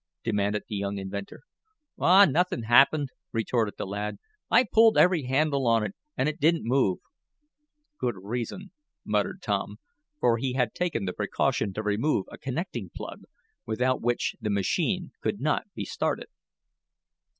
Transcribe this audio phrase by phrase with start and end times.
[0.23, 1.41] demanded the young inventor.
[1.99, 4.17] "Aw, nothin' happened," retorted the lad.
[4.49, 6.97] "I pulled every handle on it, an' it didn't move."
[7.99, 8.71] "Good reason,"
[9.05, 9.77] murmured Tom,
[10.19, 13.25] for he had taken the precaution to remove a connecting plug,
[13.67, 16.29] without which the machine could not be started.